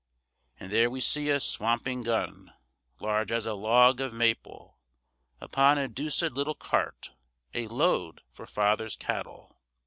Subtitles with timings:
[0.59, 2.55] And there we see a swamping gun,
[2.99, 4.79] Large as a log of maple,
[5.39, 7.11] Upon a deucèd little cart,
[7.53, 9.61] A load for father's cattle.